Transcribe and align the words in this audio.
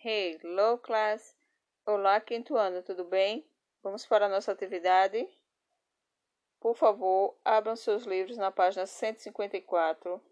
Hey, 0.00 0.38
hello 0.44 0.78
class! 0.78 1.34
Olá, 1.84 2.20
quinto 2.20 2.56
ano, 2.56 2.84
tudo 2.84 3.04
bem? 3.04 3.44
Vamos 3.82 4.06
para 4.06 4.26
a 4.26 4.28
nossa 4.28 4.52
atividade? 4.52 5.28
Por 6.60 6.76
favor, 6.76 7.36
abram 7.44 7.74
seus 7.74 8.04
livros 8.04 8.36
na 8.36 8.52
página 8.52 8.86
154. 8.86 10.22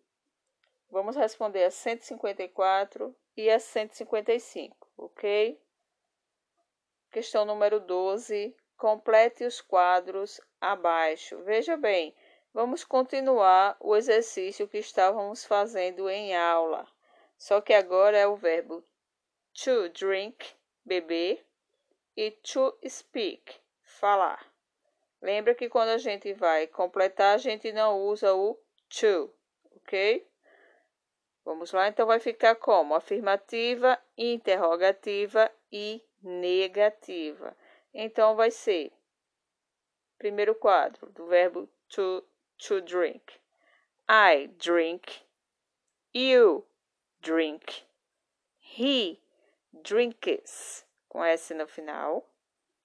Vamos 0.88 1.16
responder 1.16 1.64
a 1.64 1.70
154 1.72 3.12
e 3.36 3.50
a 3.50 3.58
155, 3.58 4.88
ok? 4.96 5.60
Questão 7.10 7.44
número 7.44 7.80
12. 7.80 8.56
Complete 8.76 9.42
os 9.42 9.60
quadros 9.60 10.40
abaixo. 10.60 11.42
Veja 11.42 11.76
bem, 11.76 12.14
vamos 12.54 12.84
continuar 12.84 13.76
o 13.80 13.96
exercício 13.96 14.68
que 14.68 14.78
estávamos 14.78 15.44
fazendo 15.44 16.08
em 16.08 16.36
aula. 16.36 16.86
Só 17.36 17.60
que 17.60 17.74
agora 17.74 18.16
é 18.16 18.28
o 18.28 18.36
verbo 18.36 18.84
to 19.62 19.88
drink, 19.88 20.54
beber, 20.84 21.44
e 22.16 22.30
to 22.30 22.76
speak, 22.88 23.60
falar. 23.82 24.52
Lembra 25.20 25.54
que 25.54 25.68
quando 25.68 25.90
a 25.90 25.98
gente 25.98 26.32
vai 26.34 26.66
completar, 26.66 27.34
a 27.34 27.38
gente 27.38 27.72
não 27.72 28.00
usa 28.02 28.34
o 28.34 28.58
to, 28.88 29.34
ok? 29.76 30.26
Vamos 31.44 31.72
lá, 31.72 31.88
então 31.88 32.06
vai 32.06 32.20
ficar 32.20 32.56
como 32.56 32.94
afirmativa, 32.94 33.98
interrogativa 34.16 35.50
e 35.72 36.02
negativa. 36.22 37.56
Então 37.94 38.34
vai 38.34 38.50
ser 38.50 38.92
primeiro 40.18 40.54
quadro 40.54 41.10
do 41.12 41.26
verbo 41.26 41.68
to, 41.88 42.22
to 42.58 42.80
drink. 42.80 43.40
I 44.08 44.48
drink, 44.58 45.22
you 46.12 46.66
drink, 47.20 47.84
he 48.60 49.20
drinks, 49.82 50.84
com 51.08 51.24
S 51.24 51.54
no 51.54 51.66
final. 51.66 52.24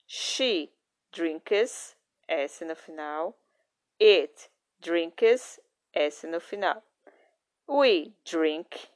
She 0.07 0.71
drinks, 1.11 1.95
S 2.27 2.65
no 2.65 2.75
final. 2.75 3.35
It 3.99 4.49
drinks, 4.81 5.59
S 5.93 6.25
no 6.27 6.39
final. 6.39 6.83
We 7.67 8.13
drink. 8.25 8.89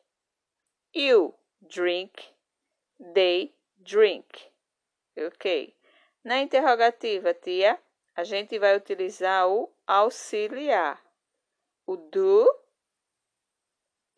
You 0.94 1.36
drink. 1.70 2.34
They 3.00 3.54
drink. 3.84 4.52
Ok. 5.18 5.74
Na 6.24 6.42
interrogativa, 6.42 7.34
tia, 7.34 7.80
a 8.16 8.24
gente 8.24 8.58
vai 8.58 8.76
utilizar 8.76 9.48
o 9.48 9.72
auxiliar. 9.86 11.02
O 11.86 11.96
do 11.96 12.50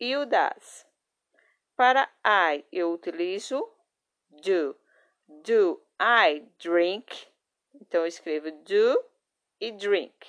e 0.00 0.16
o 0.16 0.24
das. 0.24 0.87
Para 1.78 2.10
I, 2.26 2.64
eu 2.72 2.92
utilizo 2.92 3.72
do. 4.28 4.76
Do 5.28 5.80
I 6.00 6.40
drink? 6.58 7.28
Então, 7.72 8.00
eu 8.00 8.08
escrevo 8.08 8.50
do 8.50 9.04
e 9.60 9.70
drink. 9.70 10.26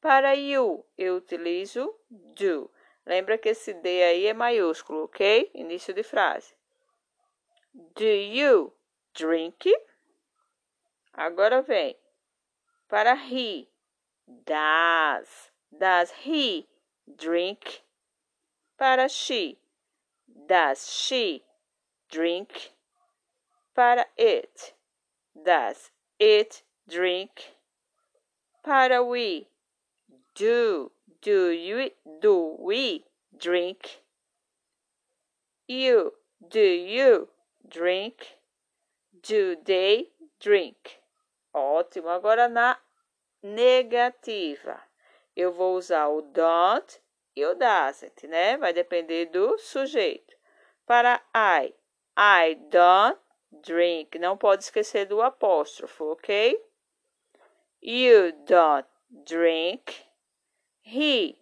Para 0.00 0.34
you, 0.34 0.86
eu 0.96 1.16
utilizo 1.16 1.92
do. 2.08 2.70
Lembra 3.04 3.36
que 3.36 3.48
esse 3.48 3.74
D 3.74 4.04
aí 4.04 4.26
é 4.26 4.32
maiúsculo, 4.32 5.02
ok? 5.06 5.50
Início 5.54 5.92
de 5.92 6.04
frase. 6.04 6.54
Do 7.74 8.04
you 8.04 8.72
drink? 9.12 9.68
Agora 11.12 11.62
vem. 11.62 11.98
Para 12.86 13.16
he. 13.16 13.68
Does. 14.24 15.50
Does 15.72 16.12
he 16.24 16.68
drink? 17.08 17.82
Para 18.76 19.08
she. 19.08 19.58
Does 20.46 20.88
she 20.88 21.42
drink? 22.10 22.72
Para 23.74 24.06
it. 24.16 24.74
Does 25.34 25.90
it 26.20 26.62
drink? 26.88 27.56
Para 28.62 29.02
we. 29.02 29.48
Do. 30.34 30.92
Do 31.22 31.50
you 31.50 31.90
do 32.20 32.56
we 32.60 33.04
drink? 33.36 34.02
You. 35.66 36.12
Do 36.48 36.60
you 36.60 37.28
drink? 37.68 38.38
Do 39.22 39.56
they 39.64 40.10
drink? 40.38 40.98
Ótimo. 41.52 42.08
Agora 42.08 42.48
na 42.48 42.78
negativa. 43.42 44.80
Eu 45.34 45.52
vou 45.52 45.76
usar 45.76 46.06
o 46.08 46.22
don't 46.22 47.00
e 47.34 47.44
o 47.44 47.54
doesn't, 47.54 48.26
né? 48.26 48.56
Vai 48.56 48.72
depender 48.72 49.26
do 49.26 49.58
sujeito. 49.58 50.35
Para 50.86 51.20
I, 51.34 51.74
I 52.16 52.54
don't 52.70 53.18
drink. 53.62 54.18
Não 54.18 54.36
pode 54.36 54.62
esquecer 54.62 55.06
do 55.06 55.20
apóstrofo, 55.20 56.12
ok? 56.12 56.56
You 57.82 58.32
don't 58.46 58.86
drink. 59.26 60.06
He, 60.82 61.36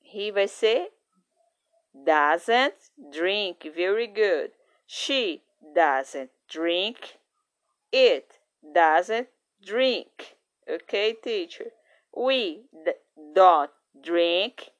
he 0.00 0.32
vai 0.32 0.48
ser 0.48 0.90
doesn't 1.94 2.90
drink. 3.12 3.64
Very 3.74 4.06
good. 4.06 4.52
She 4.86 5.42
doesn't 5.74 6.30
drink. 6.48 7.18
It 7.92 8.38
doesn't 8.74 9.28
drink. 9.64 10.36
Okay, 10.68 11.12
teacher? 11.12 11.72
We 12.16 12.64
don't 13.34 13.70
drink. 14.02 14.70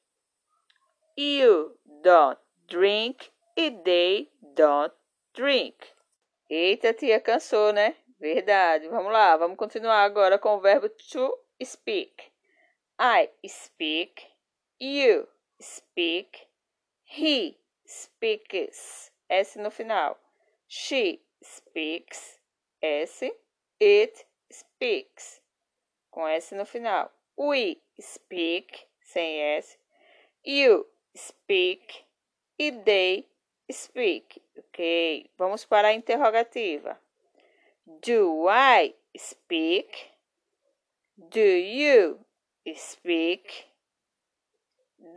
You 1.15 1.77
don't 2.03 2.39
drink 2.67 3.30
e 3.55 3.71
they 3.83 4.31
don't 4.55 4.93
drink. 5.33 5.75
Eita, 6.49 6.93
tia, 6.93 7.19
cansou, 7.19 7.71
né? 7.71 7.95
Verdade. 8.19 8.87
Vamos 8.89 9.11
lá, 9.11 9.37
vamos 9.37 9.57
continuar 9.57 10.03
agora 10.03 10.37
com 10.37 10.55
o 10.55 10.59
verbo 10.59 10.89
to 10.89 11.37
speak. 11.63 12.31
I 12.99 13.29
speak. 13.47 14.27
You 14.79 15.27
speak. 15.59 16.47
He 17.03 17.57
speaks. 17.87 19.11
S 19.29 19.57
no 19.57 19.71
final. 19.71 20.17
She 20.67 21.21
speaks. 21.43 22.39
S. 22.81 23.31
It 23.79 24.25
speaks. 24.51 25.41
Com 26.11 26.27
S 26.27 26.53
no 26.53 26.65
final. 26.65 27.11
We 27.37 27.81
speak. 27.99 28.87
Sem 29.03 29.41
S. 29.57 29.77
You 30.43 30.85
speak 31.15 32.05
e 32.57 32.71
they 32.71 33.25
speak. 33.69 34.41
Ok, 34.57 35.29
vamos 35.37 35.65
para 35.65 35.89
a 35.89 35.93
interrogativa. 35.93 36.99
Do 37.85 38.47
I 38.49 38.95
speak? 39.17 40.11
Do 41.17 41.39
you 41.39 42.25
speak? 42.75 43.65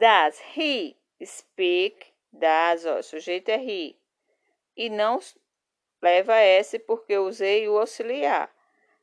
Does 0.00 0.41
he 0.56 0.97
speak? 1.25 2.12
Does, 2.33 2.84
ó, 2.84 2.99
o 2.99 3.03
sujeito 3.03 3.50
é 3.50 3.59
he. 3.59 3.97
E 4.77 4.91
não 4.91 5.21
leva 6.03 6.34
S 6.37 6.78
porque 6.81 7.16
usei 7.16 7.69
o 7.69 7.78
auxiliar. 7.78 8.53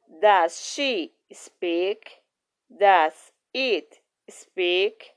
Does 0.07 0.59
she 0.59 1.13
speak? 1.31 2.21
Does 2.69 3.31
it 3.55 4.01
speak? 4.29 5.13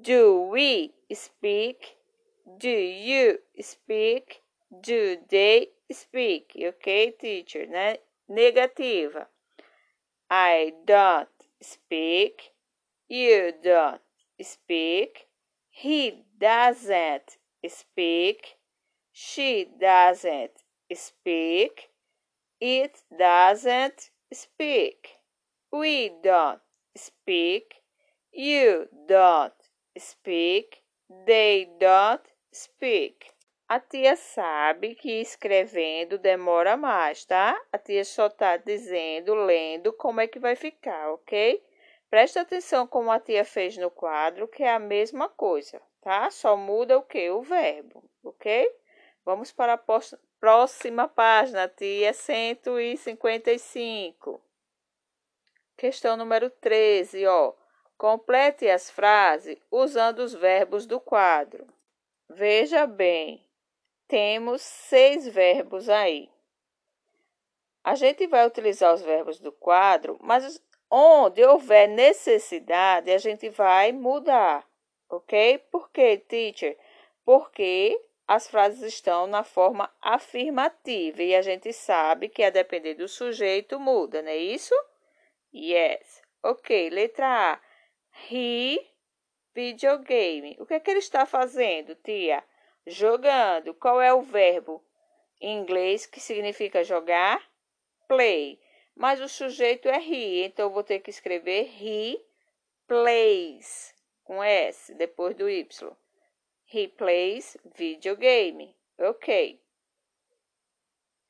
Do 0.00 0.48
we 0.50 0.94
speak? 1.12 1.99
Do 2.58 2.68
you 2.70 3.38
speak? 3.60 4.42
Do 4.82 5.18
they 5.28 5.68
speak? 5.92 6.52
Ok, 6.56 7.12
teacher? 7.18 7.66
Né? 7.66 7.98
Negativa. 8.28 9.26
I 10.30 10.72
don't 10.86 11.28
speak. 11.60 12.52
You 13.08 13.52
don't 13.62 14.00
speak. 14.40 15.26
He 15.70 16.24
doesn't 16.38 17.38
speak. 17.66 18.58
She 19.12 19.66
doesn't 19.80 20.52
speak. 20.94 21.90
It 22.60 23.02
doesn't 23.18 24.10
speak. 24.32 25.08
We 25.72 26.12
don't 26.22 26.60
speak. 26.96 27.82
You 28.32 28.86
don't 29.08 29.52
speak, 29.98 30.82
they 31.26 31.68
don't 31.80 32.20
speak. 32.52 33.30
A 33.68 33.78
tia 33.78 34.16
sabe 34.16 34.96
que 34.96 35.20
escrevendo 35.20 36.18
demora 36.18 36.76
mais, 36.76 37.24
tá? 37.24 37.56
A 37.72 37.78
tia 37.78 38.04
só 38.04 38.28
tá 38.28 38.56
dizendo, 38.56 39.34
lendo, 39.34 39.92
como 39.92 40.20
é 40.20 40.26
que 40.26 40.40
vai 40.40 40.56
ficar, 40.56 41.12
ok? 41.12 41.64
Presta 42.10 42.40
atenção 42.40 42.88
como 42.88 43.12
a 43.12 43.20
tia 43.20 43.44
fez 43.44 43.76
no 43.76 43.88
quadro, 43.88 44.48
que 44.48 44.64
é 44.64 44.72
a 44.72 44.80
mesma 44.80 45.28
coisa, 45.28 45.80
tá? 46.00 46.28
Só 46.32 46.56
muda 46.56 46.98
o 46.98 47.02
que? 47.02 47.30
O 47.30 47.42
verbo, 47.42 48.02
ok? 48.24 48.68
Vamos 49.24 49.52
para 49.52 49.74
a 49.74 49.80
próxima 50.40 51.06
página, 51.06 51.68
tia 51.68 52.12
155. 52.12 54.42
Questão 55.76 56.16
número 56.16 56.50
13, 56.50 57.24
ó. 57.26 57.54
Complete 57.96 58.68
as 58.68 58.90
frases 58.90 59.56
usando 59.70 60.18
os 60.18 60.34
verbos 60.34 60.86
do 60.86 60.98
quadro. 60.98 61.68
Veja 62.32 62.86
bem, 62.86 63.44
temos 64.06 64.62
seis 64.62 65.26
verbos 65.26 65.88
aí. 65.88 66.30
A 67.82 67.96
gente 67.96 68.24
vai 68.28 68.46
utilizar 68.46 68.94
os 68.94 69.02
verbos 69.02 69.40
do 69.40 69.50
quadro, 69.50 70.16
mas 70.22 70.62
onde 70.88 71.44
houver 71.44 71.88
necessidade, 71.88 73.10
a 73.10 73.18
gente 73.18 73.48
vai 73.48 73.90
mudar, 73.90 74.64
ok? 75.08 75.58
Por 75.72 75.90
quê, 75.90 76.18
teacher? 76.18 76.78
Porque 77.24 78.00
as 78.28 78.46
frases 78.48 78.80
estão 78.80 79.26
na 79.26 79.42
forma 79.42 79.92
afirmativa 80.00 81.24
e 81.24 81.34
a 81.34 81.42
gente 81.42 81.72
sabe 81.72 82.28
que 82.28 82.44
a 82.44 82.50
depender 82.50 82.94
do 82.94 83.08
sujeito 83.08 83.80
muda, 83.80 84.22
não 84.22 84.30
é 84.30 84.36
isso? 84.36 84.74
Yes. 85.52 86.22
Ok, 86.44 86.90
letra 86.90 87.54
A. 87.54 87.60
He 88.30 88.89
videogame. 89.60 90.56
O 90.58 90.64
que 90.64 90.74
é 90.74 90.80
que 90.80 90.90
ele 90.90 91.00
está 91.00 91.26
fazendo, 91.26 91.94
tia? 91.96 92.42
Jogando. 92.86 93.74
Qual 93.74 94.00
é 94.00 94.12
o 94.12 94.22
verbo 94.22 94.82
em 95.38 95.58
inglês 95.58 96.06
que 96.06 96.18
significa 96.18 96.82
jogar? 96.82 97.38
Play. 98.08 98.58
Mas 98.96 99.20
o 99.20 99.28
sujeito 99.28 99.88
é 99.88 99.98
he, 99.98 100.44
então 100.44 100.66
eu 100.66 100.72
vou 100.72 100.82
ter 100.82 101.00
que 101.00 101.10
escrever 101.10 101.70
he 101.80 102.18
plays 102.86 103.94
com 104.24 104.42
S 104.42 104.94
depois 104.94 105.36
do 105.36 105.48
Y. 105.48 105.96
He 106.72 106.88
plays 106.88 107.56
videogame. 107.76 108.74
Ok. 108.98 109.60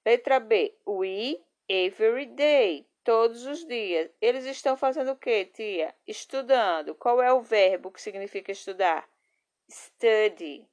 Letra 0.06 0.38
B. 0.40 0.74
We 0.86 1.40
every 1.68 2.26
day 2.26 2.86
todos 3.10 3.44
os 3.44 3.66
dias. 3.66 4.08
Eles 4.20 4.44
estão 4.44 4.76
fazendo 4.76 5.10
o 5.10 5.16
quê, 5.16 5.44
tia? 5.44 5.92
Estudando. 6.06 6.94
Qual 6.94 7.20
é 7.20 7.32
o 7.32 7.42
verbo 7.42 7.90
que 7.90 8.00
significa 8.00 8.52
estudar? 8.52 9.10
Study. 9.68 10.64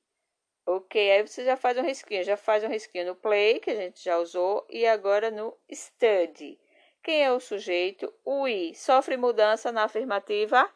Ok, 0.64 1.12
aí 1.12 1.26
você 1.26 1.44
já 1.44 1.58
faz 1.58 1.76
um 1.80 1.82
risquinho, 1.82 2.24
já 2.24 2.38
faz 2.38 2.64
um 2.64 2.68
risquinho 2.68 3.08
no 3.08 3.16
play, 3.16 3.60
que 3.60 3.72
a 3.72 3.76
gente 3.76 4.04
já 4.04 4.20
usou, 4.20 4.68
e 4.70 4.86
agora 4.86 5.32
no 5.32 5.58
study. 5.74 6.60
Quem 7.02 7.24
é 7.24 7.32
o 7.32 7.40
sujeito? 7.40 8.14
O 8.24 8.44
we. 8.44 8.76
Sofre 8.76 9.18
mudança 9.18 9.72
na 9.72 9.86
afirmativa? 9.86 10.72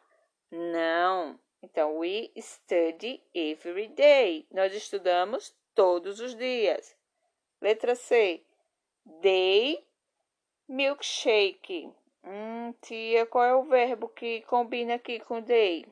Não. 0.49 1.39
Então, 1.61 1.99
we 1.99 2.31
study 2.39 3.23
every 3.35 3.89
day. 3.89 4.47
Nós 4.49 4.73
estudamos 4.73 5.55
todos 5.75 6.21
os 6.21 6.33
dias. 6.33 6.97
Letra 7.61 7.93
C. 7.93 8.43
They 9.21 9.85
Milkshake. 10.73 11.91
Hum, 12.23 12.73
tia, 12.81 13.25
qual 13.25 13.43
é 13.43 13.53
o 13.53 13.63
verbo 13.63 14.07
que 14.07 14.41
combina 14.43 14.95
aqui 14.95 15.19
com 15.19 15.43
they? 15.43 15.85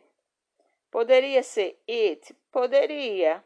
Poderia 0.89 1.43
ser 1.43 1.77
it? 1.85 2.33
Poderia. 2.49 3.43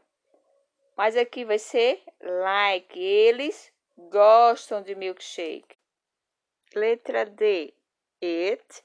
Mas 0.96 1.18
aqui 1.18 1.44
vai 1.44 1.58
ser 1.58 2.04
like. 2.22 3.00
Eles 3.00 3.74
gostam 3.98 4.84
de 4.84 4.94
milkshake. 4.94 5.76
Letra 6.76 7.26
D. 7.26 7.74
It. 8.22 8.84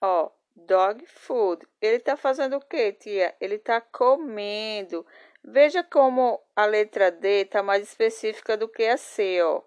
Ó, 0.00 0.30
dog 0.54 1.04
food. 1.04 1.66
Ele 1.82 1.98
tá 1.98 2.16
fazendo 2.16 2.58
o 2.58 2.60
quê, 2.60 2.92
tia? 2.92 3.34
Ele 3.40 3.58
tá 3.58 3.80
comendo. 3.80 5.04
Veja 5.42 5.82
como 5.82 6.40
a 6.54 6.64
letra 6.64 7.10
D 7.10 7.44
tá 7.46 7.60
mais 7.60 7.82
específica 7.82 8.56
do 8.56 8.68
que 8.68 8.84
a 8.84 8.96
C, 8.96 9.42
ó. 9.42 9.62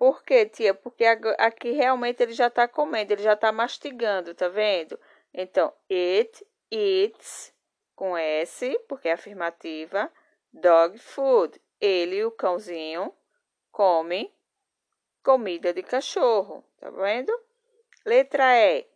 Por 0.00 0.22
quê, 0.22 0.46
tia? 0.46 0.72
Porque 0.72 1.04
aqui 1.04 1.72
realmente 1.72 2.22
ele 2.22 2.32
já 2.32 2.46
está 2.46 2.66
comendo, 2.66 3.12
ele 3.12 3.22
já 3.22 3.34
está 3.34 3.52
mastigando, 3.52 4.34
tá 4.34 4.48
vendo? 4.48 4.98
Então, 5.34 5.70
it 5.90 6.42
eats 6.70 7.54
com 7.94 8.16
S, 8.16 8.78
porque 8.88 9.10
é 9.10 9.12
afirmativa, 9.12 10.10
dog 10.50 10.96
food. 10.96 11.60
Ele, 11.78 12.24
o 12.24 12.30
cãozinho, 12.30 13.14
come 13.70 14.34
comida 15.22 15.74
de 15.74 15.82
cachorro, 15.82 16.64
tá 16.78 16.88
vendo? 16.88 17.30
Letra 18.06 18.56
E. 18.56 18.86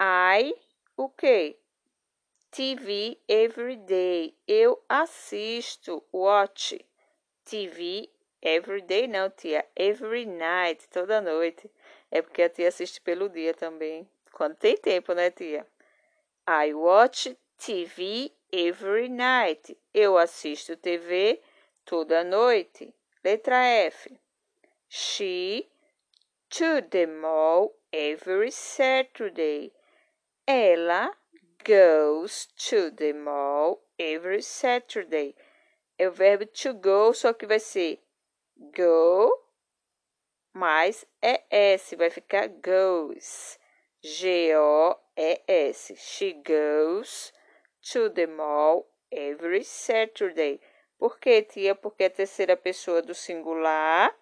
I, 0.00 0.54
o 0.96 1.08
quê? 1.08 1.58
TV 2.52 3.20
every 3.26 3.78
day. 3.78 4.38
Eu 4.46 4.80
assisto, 4.88 6.04
watch 6.12 6.78
TV 7.44 8.08
Every 8.42 8.80
day 8.82 9.06
não, 9.06 9.28
tia. 9.30 9.66
Every 9.76 10.24
night, 10.24 10.88
toda 10.88 11.20
noite. 11.20 11.70
É 12.10 12.22
porque 12.22 12.42
a 12.42 12.48
tia 12.48 12.68
assiste 12.68 13.00
pelo 13.00 13.28
dia 13.28 13.52
também. 13.52 14.08
Quando 14.32 14.56
tem 14.56 14.76
tempo, 14.76 15.12
né, 15.12 15.30
tia? 15.30 15.66
I 16.48 16.72
watch 16.72 17.36
TV 17.58 18.32
every 18.50 19.08
night. 19.08 19.76
Eu 19.92 20.16
assisto 20.16 20.76
TV 20.76 21.40
toda 21.84 22.24
noite. 22.24 22.94
Letra 23.22 23.62
F. 23.62 24.18
She 24.88 25.68
to 26.48 26.82
the 26.90 27.06
mall 27.06 27.74
every 27.92 28.50
Saturday. 28.50 29.72
Ela 30.46 31.14
goes 31.64 32.48
to 32.56 32.90
the 32.90 33.12
mall 33.12 33.82
every 33.98 34.42
Saturday. 34.42 35.36
É 35.98 36.08
o 36.08 36.12
verbo 36.12 36.46
to 36.46 36.72
go, 36.72 37.12
só 37.12 37.34
que 37.34 37.46
vai 37.46 37.60
ser 37.60 38.00
go 38.76 39.30
mais 40.52 41.06
ES, 41.22 41.94
vai 41.96 42.10
ficar 42.10 42.48
goes. 42.48 43.58
G-O-E-S. 44.02 45.94
She 45.96 46.32
goes 46.32 47.32
to 47.92 48.10
the 48.10 48.26
mall 48.26 48.86
every 49.10 49.64
Saturday. 49.64 50.60
Por 50.98 51.18
que, 51.18 51.42
tia? 51.42 51.74
Porque 51.74 52.04
é 52.04 52.06
a 52.06 52.10
terceira 52.10 52.56
pessoa 52.56 53.02
do 53.02 53.14
singular 53.14 54.14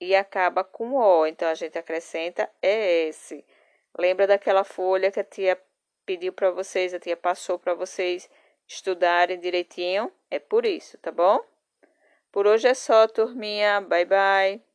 e 0.00 0.14
acaba 0.14 0.64
com 0.64 0.94
O. 0.94 1.26
Então, 1.26 1.48
a 1.48 1.54
gente 1.54 1.78
acrescenta 1.78 2.50
ES. 2.60 3.34
Lembra 3.98 4.26
daquela 4.26 4.64
folha 4.64 5.10
que 5.10 5.20
a 5.20 5.24
tia 5.24 5.60
pediu 6.04 6.32
para 6.32 6.50
vocês, 6.50 6.94
a 6.94 6.98
tia 6.98 7.16
passou 7.16 7.58
para 7.58 7.74
vocês 7.74 8.28
estudarem 8.66 9.38
direitinho? 9.38 10.10
É 10.30 10.38
por 10.38 10.64
isso, 10.64 10.98
tá 10.98 11.12
bom? 11.12 11.51
Por 12.32 12.46
hoje 12.46 12.66
é 12.68 12.74
só, 12.74 13.06
turminha. 13.06 13.80
Bye, 13.82 14.04
bye. 14.06 14.71